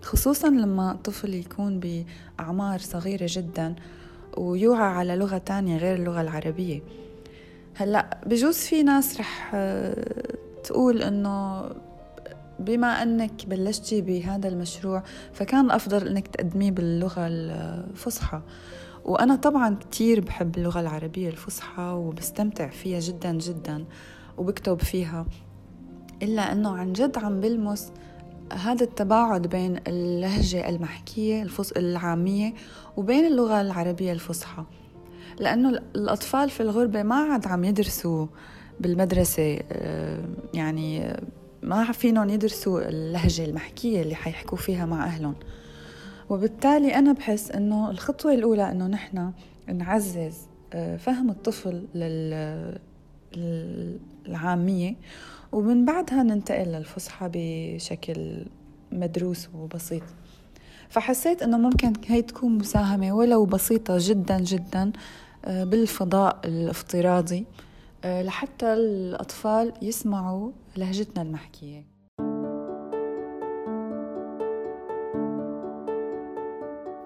خصوصا 0.02 0.50
لما 0.50 0.92
الطفل 0.92 1.34
يكون 1.34 1.80
بأعمار 1.80 2.80
صغيرة 2.80 3.28
جدا 3.30 3.76
ويوعى 4.38 4.88
على 4.94 5.16
لغة 5.16 5.38
تانية 5.38 5.78
غير 5.78 5.96
اللغة 5.96 6.22
العربية. 6.22 6.82
هلأ 7.76 8.18
بجوز 8.26 8.58
في 8.58 8.84
ناس 8.84 9.20
رح 9.20 9.56
تقول 10.64 11.02
إنه 11.02 11.70
بما 12.60 13.04
إنك 13.04 13.46
بلشتي 13.46 14.02
بهذا 14.02 14.48
المشروع 14.48 15.04
فكان 15.34 15.66
الأفضل 15.66 16.08
إنك 16.08 16.28
تقدميه 16.28 16.72
باللغة 16.72 17.28
الفصحى. 17.28 18.42
وأنا 19.06 19.36
طبعا 19.36 19.78
كثير 19.92 20.22
بحب 20.22 20.58
اللغة 20.58 20.80
العربية 20.80 21.30
الفصحى 21.30 21.82
وبستمتع 21.82 22.68
فيها 22.68 23.00
جدا 23.00 23.32
جدا 23.32 23.86
وبكتب 24.38 24.80
فيها 24.80 25.26
إلا 26.22 26.52
إنه 26.52 26.78
عن 26.78 26.94
جد 26.94 27.18
عم 27.18 27.40
بلمس 27.40 27.92
هذا 28.54 28.84
التباعد 28.84 29.48
بين 29.48 29.80
اللهجة 29.88 30.70
المحكية 30.70 31.48
العامية 31.78 32.54
وبين 32.98 33.26
اللغة 33.26 33.62
العربية 33.62 34.12
الفصحى. 34.12 34.64
لأنه 35.40 35.70
الأطفال 35.70 36.50
في 36.50 36.60
الغربة 36.60 37.04
ما 37.04 37.16
عاد 37.16 37.48
عم 37.48 37.64
يدرسوا 37.64 38.28
بالمدرسة 38.80 39.60
آه، 39.72 40.24
يعني 40.54 41.18
ما 41.64 41.92
فينهم 41.92 42.30
يدرسوا 42.30 42.90
اللهجة 42.90 43.46
المحكية 43.46 44.02
اللي 44.02 44.16
حيحكوا 44.16 44.58
فيها 44.58 44.86
مع 44.86 45.06
أهلهم. 45.06 45.36
وبالتالي 46.30 46.96
أنا 46.96 47.14
بحس 47.14 47.52
إنه 47.52 47.90
الخطوة 47.90 48.34
الأولى 48.34 48.72
إنه 48.72 48.88
نحن 48.88 49.32
نعزز 49.68 50.38
آه، 50.74 50.98
فهم 50.98 51.30
الطفل 51.30 51.88
للعامية 54.26 54.96
ومن 55.52 55.86
بعدها 55.86 56.24
ننتقل 56.24 56.68
للفصحى 56.68 57.30
بشكل 57.34 58.46
مدروس 58.92 59.50
وبسيط. 59.56 60.04
فحسيت 60.94 61.42
إنه 61.42 61.58
ممكن 61.58 61.94
هي 62.08 62.22
تكون 62.22 62.58
مساهمة 62.58 63.14
ولو 63.14 63.46
بسيطة 63.46 63.96
جدا 64.00 64.40
جدا 64.40 64.92
آه، 65.46 65.64
بالفضاء 65.64 66.40
الافتراضي 66.46 67.46
آه، 68.04 68.22
لحتى 68.22 68.74
الأطفال 68.74 69.74
يسمعوا 69.82 70.52
لهجتنا 70.78 71.22
المحكية. 71.22 71.86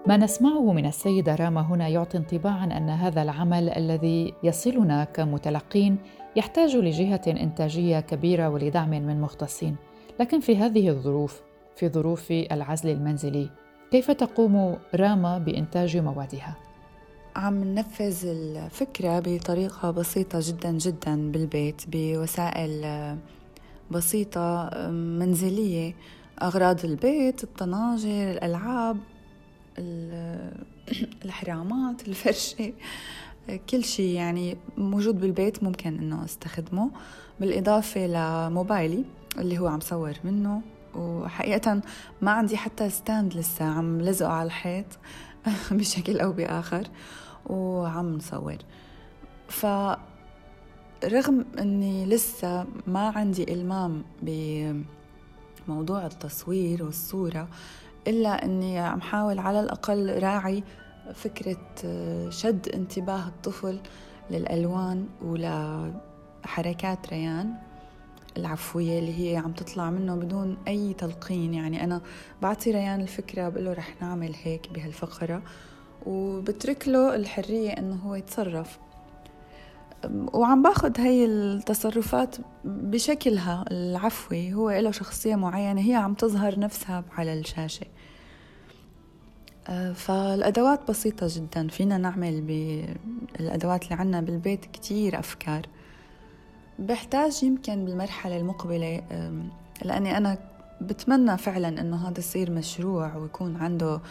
ما 0.07 0.17
نسمعه 0.17 0.73
من 0.73 0.85
السيدة 0.85 1.35
راما 1.35 1.61
هنا 1.61 1.87
يعطي 1.87 2.17
انطباعا 2.17 2.65
أن 2.65 2.89
هذا 2.89 3.21
العمل 3.21 3.69
الذي 3.69 4.33
يصلنا 4.43 5.03
كمتلقين 5.03 5.97
يحتاج 6.35 6.75
لجهة 6.75 7.21
إنتاجية 7.27 7.99
كبيرة 7.99 8.49
ولدعم 8.49 8.89
من 8.89 9.21
مختصين. 9.21 9.75
لكن 10.19 10.39
في 10.39 10.57
هذه 10.57 10.89
الظروف 10.89 11.41
في 11.75 11.89
ظروف 11.89 12.31
العزل 12.31 12.89
المنزلي 12.89 13.49
كيف 13.91 14.11
تقوم 14.11 14.77
راما 14.95 15.37
بإنتاج 15.37 15.97
موادها؟ 15.97 16.55
عم 17.35 17.63
ننفذ 17.63 18.25
الفكرة 18.25 19.19
بطريقة 19.19 19.91
بسيطة 19.91 20.39
جدا 20.41 20.71
جدا 20.71 21.31
بالبيت 21.31 21.81
بوسائل 21.87 23.17
بسيطة 23.91 24.69
منزلية 24.89 25.95
أغراض 26.41 26.85
البيت 26.85 27.43
الطناجر 27.43 28.31
الألعاب 28.31 28.97
الحرامات 31.25 32.07
الفرشة 32.07 32.73
كل 33.69 33.83
شيء 33.83 34.15
يعني 34.15 34.57
موجود 34.77 35.19
بالبيت 35.19 35.63
ممكن 35.63 35.97
إنه 35.97 36.25
أستخدمه 36.25 36.91
بالإضافة 37.39 38.07
لموبايلي 38.07 39.03
اللي 39.39 39.59
هو 39.59 39.67
عم 39.67 39.79
صور 39.79 40.13
منه 40.23 40.61
وحقيقة 40.97 41.81
ما 42.21 42.31
عندي 42.31 42.57
حتى 42.57 42.89
ستاند 42.89 43.33
لسه 43.33 43.65
عم 43.65 44.01
لزقه 44.01 44.31
على 44.31 44.47
الحيط 44.47 44.85
بشكل 45.71 46.19
أو 46.19 46.31
بآخر 46.31 46.87
وعم 47.45 48.15
نصور. 48.15 48.57
ف 49.47 49.65
رغم 51.03 51.45
إني 51.59 52.05
لسه 52.05 52.65
ما 52.87 53.07
عندي 53.15 53.53
إلمام 53.53 54.03
بموضوع 55.67 56.05
التصوير 56.05 56.83
والصورة 56.83 57.47
إلا 58.07 58.45
إني 58.45 58.79
عم 58.79 59.01
حاول 59.01 59.39
على 59.39 59.59
الأقل 59.59 60.23
راعي 60.23 60.63
فكرة 61.13 61.57
شد 62.29 62.69
انتباه 62.69 63.27
الطفل 63.27 63.79
للألوان 64.31 65.07
ولحركات 65.21 67.09
ريان. 67.09 67.66
العفوية 68.37 68.99
اللي 68.99 69.31
هي 69.31 69.37
عم 69.37 69.51
تطلع 69.51 69.89
منه 69.89 70.15
بدون 70.15 70.57
أي 70.67 70.93
تلقين. 70.93 71.53
يعني 71.53 71.83
أنا 71.83 72.01
بعطي 72.41 72.71
ريان 72.71 73.01
الفكرة 73.01 73.49
بقول 73.49 73.65
له 73.65 73.73
رح 73.73 74.01
نعمل 74.01 74.35
هيك 74.43 74.69
بهالفقرة 74.73 75.41
وبترك 76.05 76.87
له 76.87 77.15
الحرية 77.15 77.69
إنه 77.69 77.95
هو 77.95 78.15
يتصرف. 78.15 78.79
وعم 80.33 80.61
باخذ 80.63 81.01
هي 81.01 81.25
التصرفات 81.25 82.35
بشكلها. 82.63 83.65
العفوي 83.71 84.53
هو 84.53 84.71
له 84.71 84.91
شخصية 84.91 85.35
معينة 85.35 85.81
هي 85.81 85.95
عم 85.95 86.13
تظهر 86.13 86.59
نفسها 86.59 87.03
على 87.17 87.39
الشاشة. 87.39 87.85
أه، 89.67 89.93
فالأدوات 89.93 90.89
بسيطة 90.89 91.27
جدا. 91.29 91.67
فينا 91.67 91.97
نعمل 91.97 92.41
بالأدوات 92.41 93.83
اللي 93.83 93.95
عنا 93.95 94.21
بالبيت 94.21 94.65
كتير 94.65 95.19
أفكار. 95.19 95.61
بحتاج 96.79 97.43
يمكن 97.43 97.85
بالمرحلة 97.85 98.37
المقبلة 98.37 99.01
لأني 99.85 100.17
أنا 100.17 100.37
بتمنى 100.81 101.37
فعلا 101.37 101.67
أنه 101.67 102.09
هذا 102.09 102.19
يصير 102.19 102.51
مشروع 102.51 103.15
ويكون 103.15 103.55
عنده 103.55 104.01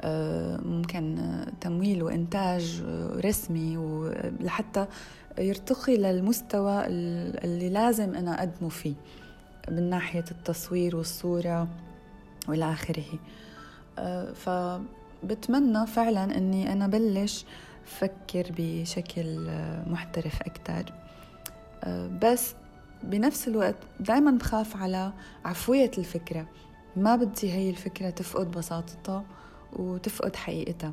أه، 0.00 0.56
ممكن 0.56 1.18
تمويل 1.60 2.02
وإنتاج 2.02 2.82
رسمي 3.24 3.76
لحتى 4.40 4.86
يرتقي 5.38 5.96
للمستوى 5.96 6.86
اللي 6.86 7.68
لازم 7.68 8.14
أنا 8.14 8.38
أقدمه 8.38 8.68
فيه 8.68 8.94
من 9.68 9.90
ناحية 9.90 10.24
التصوير 10.30 10.96
والصورة 10.96 11.68
وإلى 12.48 12.72
آخره. 12.72 13.04
أه، 13.98 14.32
فبتمنى 14.32 15.86
فعلا 15.86 16.24
أني 16.36 16.72
أنا 16.72 16.86
بلش 16.86 17.44
فكر 17.84 18.52
بشكل 18.58 19.50
محترف 19.86 20.42
أكتر. 20.42 20.92
بس 22.22 22.54
بنفس 23.02 23.48
الوقت 23.48 23.76
دايما 24.00 24.30
بخاف 24.30 24.76
على 24.76 25.12
عفوية 25.44 25.90
الفكرة. 25.98 26.46
ما 26.96 27.16
بدي 27.16 27.52
هي 27.52 27.70
الفكرة 27.70 28.10
تفقد 28.10 28.50
بساطتها 28.50 29.24
وتفقد 29.72 30.36
حقيقتها. 30.36 30.92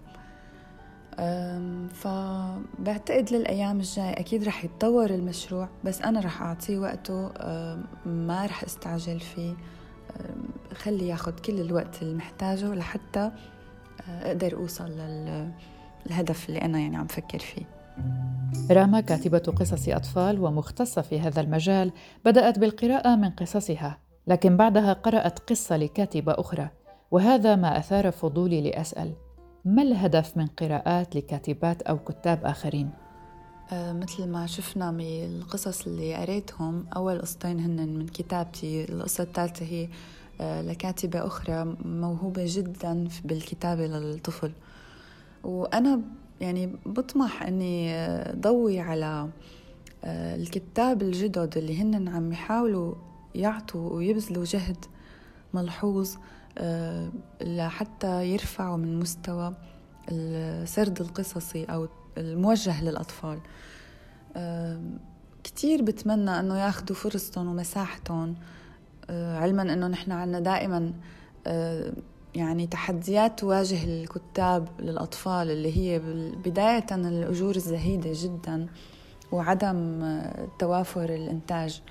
فبعتقد 1.93 3.31
للأيام 3.31 3.77
الجاية 3.79 4.11
أكيد 4.11 4.43
رح 4.43 4.65
يتطور 4.65 5.09
المشروع 5.09 5.69
بس 5.83 6.01
أنا 6.01 6.19
رح 6.19 6.41
أعطيه 6.41 6.77
وقته 6.77 7.31
ما 8.05 8.45
رح 8.45 8.63
أستعجل 8.63 9.19
فيه. 9.19 9.53
خلي 10.73 11.07
ياخد 11.07 11.39
كل 11.39 11.59
الوقت 11.59 12.01
اللي 12.01 12.15
محتاجه 12.15 12.73
لحتى 12.73 13.31
آه، 14.09 14.27
أقدر 14.27 14.55
أوصل 14.55 14.89
للهدف 16.05 16.49
اللي 16.49 16.61
أنا 16.61 16.79
يعني 16.79 16.97
عم 16.97 17.07
فكر 17.07 17.39
فيه. 17.39 17.65
راما 18.71 19.01
كاتبة 19.01 19.37
قصص 19.39 19.89
أطفال 19.89 20.39
ومختصة 20.39 21.01
في 21.01 21.19
هذا 21.19 21.41
المجال 21.41 21.91
بدأت 22.25 22.59
بالقراءة 22.59 23.15
من 23.15 23.29
قصصها 23.29 23.97
لكن 24.27 24.57
بعدها 24.57 24.93
قرأت 24.93 25.39
قصة 25.39 25.77
لكاتبة 25.77 26.31
أخرى 26.37 26.69
وهذا 27.11 27.55
ما 27.55 27.77
أثار 27.77 28.11
فضولي 28.11 28.61
لأسأل. 28.61 29.13
ما 29.65 29.81
الهدف 29.81 30.37
من 30.37 30.47
قراءات 30.47 31.15
لكاتبات 31.15 31.81
أو 31.81 31.99
كتاب 31.99 32.45
آخرين؟ 32.45 32.89
أه 33.71 33.93
مثل 33.93 34.27
ما 34.27 34.45
شفنا 34.45 34.91
من 34.91 35.25
القصص 35.25 35.87
اللي 35.87 36.15
قريتهم 36.15 36.85
أول 36.95 37.21
قصتين 37.21 37.59
هن 37.59 37.89
من 37.89 38.07
كتابتي. 38.07 38.83
القصة 38.83 39.23
الثالثة 39.23 39.65
هي 39.65 39.89
أه 40.41 40.61
لكاتبة 40.61 41.27
أخرى 41.27 41.75
موهوبة 41.85 42.43
جدا 42.47 43.07
بالكتابة 43.25 43.87
للطفل. 43.87 44.51
وأنا 45.43 46.01
يعني 46.41 46.75
بطمح 46.85 47.43
آه، 47.91 48.35
ضوي 48.35 48.79
على 48.79 49.29
أه 50.03 50.35
الكتاب 50.35 51.01
الجدد 51.01 51.57
اللي 51.57 51.81
هن 51.81 51.95
عم 52.07 52.31
يحاولوا 52.31 52.95
يعطوا 53.35 53.93
ويبذلوا 53.93 54.45
جهد 54.45 54.85
ملحوظ 55.53 56.15
آه، 56.57 57.11
لحتى 57.41 58.25
يرفعوا 58.25 58.77
من 58.77 58.99
مستوى 58.99 59.53
السرد 60.11 61.01
القصصي 61.01 61.65
أو 61.65 61.87
الموجه 62.17 62.83
للأطفال. 62.83 63.39
آه، 64.35 64.81
كتير 65.43 65.81
بتمنى 65.81 66.39
أنه 66.39 66.59
ياخدوا 66.59 66.95
فرصتهم 66.95 67.47
ومساحتهم 67.47 68.35
آه، 69.09 69.37
علما 69.37 69.61
أنه 69.61 69.87
نحن 69.87 70.11
عنا 70.11 70.39
دائما 70.39 70.93
يعني 72.37 72.67
تحديات 72.67 73.39
تواجه 73.39 73.83
الكتاب 73.83 74.67
للأطفال 74.79 75.51
اللي 75.51 75.77
هي 75.77 75.99
بداية 76.45 76.85
الأجور 76.91 77.55
الزهيدة 77.55 78.09
جدا 78.13 78.67
وعدم 79.31 80.11
توافر 80.59 81.09
الإنتاج. 81.15 81.81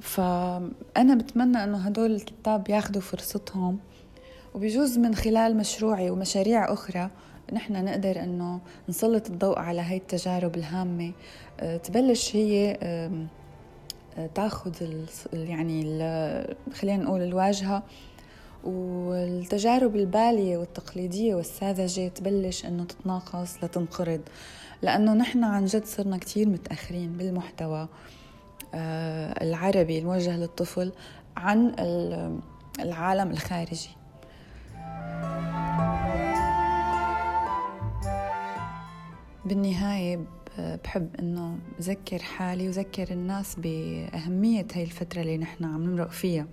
فأنا 0.00 1.14
بتمنى 1.14 1.64
أنه 1.64 1.78
هدول 1.78 2.14
الكتاب 2.14 2.68
ياخذوا 2.68 3.02
فرصتهم. 3.02 3.78
وبيجوز 4.54 4.98
من 4.98 5.14
خلال 5.14 5.56
مشروعي 5.56 6.10
ومشاريع 6.10 6.72
أخرى 6.72 7.10
نحن 7.52 7.84
نقدر 7.84 8.22
أنه 8.22 8.60
نسلط 8.88 9.30
الضوء 9.30 9.58
على 9.58 9.80
هاي 9.80 9.96
التجارب 9.96 10.56
الهامة. 10.56 11.12
آه، 11.60 11.76
تبلش 11.76 12.36
هي 12.36 12.78
آه، 12.82 13.26
تاخذ 14.34 14.72
يعني 15.32 15.82
خلينا 16.74 17.04
نقول 17.04 17.22
الواجهة 17.22 17.82
والتجارب 18.64 19.96
البالية 19.96 20.58
والتقليدية 20.58 21.34
والساذجة 21.34 22.08
تبلش 22.08 22.64
إنه 22.64 22.84
تتناقص 22.84 23.64
لتنقرض. 23.64 24.20
لأنه 24.82 25.14
نحن 25.14 25.44
عن 25.44 25.64
جد 25.64 25.84
صرنا 25.84 26.18
كتير 26.18 26.48
متأخرين 26.48 27.12
بالمحتوى 27.12 27.88
آه، 28.74 29.44
العربي 29.44 29.98
الموجه 29.98 30.36
للطفل 30.36 30.92
عن 31.36 31.74
العالم 32.80 33.30
الخارجي. 33.30 33.90
بالنهاية 39.44 40.24
بحب 40.58 41.16
إنه 41.18 41.58
ذكر 41.80 42.18
حالي 42.18 42.68
وذكر 42.68 43.10
الناس 43.10 43.56
بأهمية 43.58 44.66
هاي 44.74 44.82
الفترة 44.82 45.20
اللي 45.20 45.38
نحن 45.38 45.64
عم 45.64 45.84
نمرق 45.84 46.10
فيها. 46.10 46.46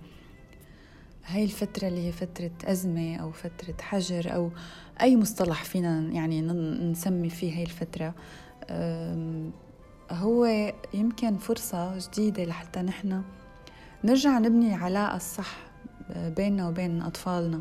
هاي 1.26 1.44
الفترة 1.44 1.88
اللي 1.88 2.06
هي 2.06 2.12
فترة 2.12 2.50
أزمة 2.64 3.16
أو 3.16 3.32
فترة 3.32 3.74
حجر 3.80 4.34
أو 4.34 4.50
أي 5.00 5.16
مصطلح 5.16 5.64
فينا 5.64 6.00
يعني 6.00 6.40
نسمي 6.90 7.30
فيه 7.30 7.56
هاي 7.56 7.62
الفترة 7.62 8.14
هو 10.10 10.72
يمكن 10.94 11.36
فرصة 11.36 11.98
جديدة 11.98 12.44
لحتى 12.44 12.82
نحن 12.82 13.22
نرجع 14.04 14.38
نبني 14.38 14.74
علاقة 14.74 15.16
الصح 15.16 15.56
بيننا 16.16 16.68
وبين 16.68 17.02
أطفالنا. 17.02 17.60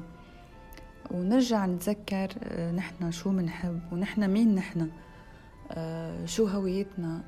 ونرجع 1.11 1.65
نتذكر 1.65 2.27
نحن 2.75 3.11
شو 3.11 3.29
منحب 3.29 3.81
ونحن 3.91 4.29
مين 4.29 4.55
نحن. 4.55 4.89
شو 6.25 6.47
هويتنا. 6.47 7.21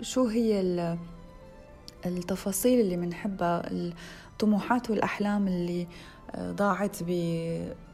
شو 0.00 0.26
هي 0.26 0.60
التفاصيل 2.06 2.80
اللي 2.80 2.96
منحبها 2.96 3.70
الطموحات 4.40 4.90
والأحلام 4.90 5.48
اللي 5.48 5.86
ضاعت 6.38 7.02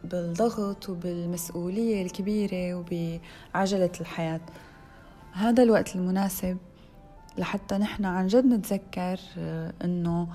بالضغط 0.05 0.89
وبالمسؤولية 0.89 2.03
الكبيرة 2.03 2.75
وبعجلة 2.75 3.91
الحياة. 4.01 4.41
هذا 5.33 5.63
الوقت 5.63 5.97
المناسب 5.97 6.59
لحتى 7.39 7.79
نحن 7.79 8.05
عن 8.05 8.27
جد 8.27 8.45
نتذكر 8.47 9.21
آه، 9.39 9.73
إنه 9.85 10.29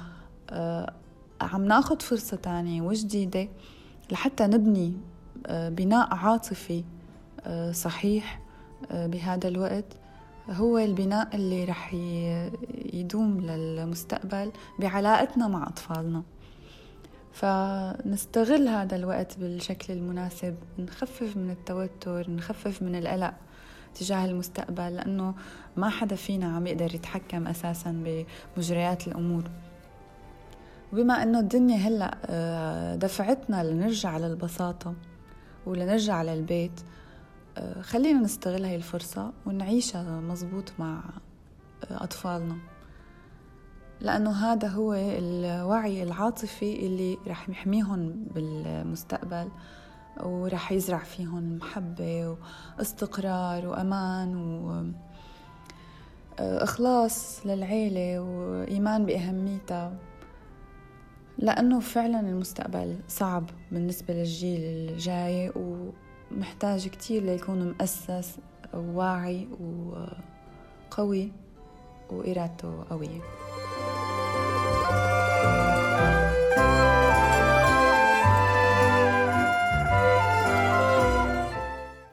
آه، 0.50 0.93
عم 1.41 1.65
ناخد 1.65 2.02
فرصة 2.02 2.38
تانية 2.38 2.82
وجديدة 2.82 3.47
لحتى 4.12 4.43
نبني 4.43 4.93
آه، 5.47 5.69
بناء 5.69 6.13
عاطفي 6.13 6.84
صحيح 7.71 8.41
بهذا 8.91 9.47
الوقت. 9.47 9.86
هو 10.50 10.78
البناء 10.78 11.36
اللي 11.36 11.65
رح 11.65 11.93
يدوم 12.94 13.40
للمستقبل 13.40 14.52
بعلاقتنا 14.80 15.48
مع 15.48 15.68
أطفالنا. 15.68 16.24
فنستغل 17.32 18.68
هذا 18.68 18.96
الوقت 18.96 19.40
بالشكل 19.40 19.94
المناسب 19.94 20.56
نخفف 20.80 21.38
من 21.38 21.50
التوتر 21.50 22.32
نخفف 22.32 22.82
من 22.82 22.96
القلق 22.96 23.34
تجاه 23.96 24.26
المستقبل 24.26 24.96
لأنه 24.96 25.34
ما 25.78 25.90
حدا 25.90 26.16
فينا 26.16 26.56
عم 26.56 26.68
يقدر 26.68 26.96
يتحكم 26.96 27.48
أساسا 27.48 28.04
بمجريات 28.56 29.08
الأمور. 29.08 29.44
وبما 30.94 31.24
إنه 31.24 31.40
الدنيا 31.40 31.78
هلأ 31.78 32.18
آه، 32.26 32.96
دفعتنا 32.96 33.64
لنرجع 33.64 34.18
للبساطة 34.18 34.94
ولنرجع 35.66 36.22
للبيت 36.22 36.82
آه، 37.58 37.82
خلينا 37.82 38.20
نستغل 38.20 38.66
هاي 38.66 38.76
الفرصة 38.76 39.32
ونعيشها 39.46 40.20
مزبوط 40.20 40.72
مع 40.80 41.04
آه، 41.92 42.04
أطفالنا. 42.04 42.58
لأنه 44.02 44.32
هذا 44.32 44.68
هو 44.68 44.94
الوعي 44.94 46.04
العاطفي 46.04 46.86
اللي 46.86 47.18
رح 47.28 47.50
يحميهم 47.50 48.28
بالمستقبل 48.36 49.50
ورح 50.24 50.72
يزرع 50.72 50.98
فيهم 50.98 51.58
محبة 51.58 52.38
واستقرار 52.80 53.68
وأمان 53.68 54.36
وإخلاص 56.40 57.46
للعيلة 57.46 58.20
وإيمان 58.20 59.06
بأهميتها. 59.06 59.94
لأنه 61.38 61.80
فعلا 61.80 62.20
المستقبل 62.20 63.00
صعب 63.08 63.50
بالنسبة 63.72 64.14
للجيل 64.14 64.62
الجاي 64.64 65.52
ومحتاج 65.56 66.88
كتير 66.88 67.24
ليكون 67.24 67.68
مؤسس 67.68 68.38
وواعي 68.74 69.48
وقوي 70.90 71.32
وإرادته 72.10 72.84
قوية. 72.90 73.22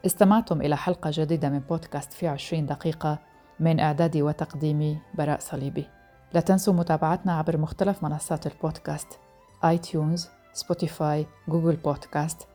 استمعتم 0.05 0.61
إلى 0.61 0.77
حلقة 0.77 1.11
جديدة 1.13 1.49
من 1.49 1.59
بودكاست 1.59 2.13
في 2.13 2.27
عشرين 2.27 2.65
دقيقة 2.65 3.19
من 3.59 3.79
إعدادي 3.79 4.21
وتقديمي 4.21 4.97
براء 5.13 5.39
صليبي. 5.39 5.87
لا 6.33 6.39
تنسوا 6.39 6.73
متابعتنا 6.73 7.37
عبر 7.37 7.57
مختلف 7.57 8.03
منصات 8.03 8.47
البودكاست 8.47 9.07
iTunes، 9.65 10.29
Spotify، 10.53 11.25
Google 11.47 11.75
Podcast 11.75 12.47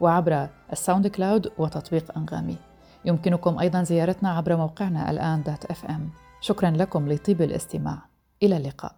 وعبر 0.00 0.48
ال 0.72 1.06
SoundCloud 1.06 1.52
وتطبيق 1.58 2.16
أنغامي. 2.16 2.56
يمكنكم 3.04 3.58
أيضا 3.58 3.82
زيارتنا 3.82 4.30
عبر 4.30 4.56
موقعنا 4.56 5.10
الآن 5.10 5.42
dot 5.42 5.64
FM. 5.64 6.10
شكرا 6.40 6.70
لكم 6.70 7.08
لطيب 7.08 7.42
الاستماع. 7.42 7.98
إلى 8.42 8.56
اللقاء. 8.56 8.94